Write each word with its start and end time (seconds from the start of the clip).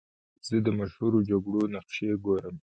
زه 0.47 0.55
د 0.65 0.67
مشهورو 0.79 1.25
جګړو 1.29 1.61
نقشې 1.75 2.11
ګورم. 2.25 2.55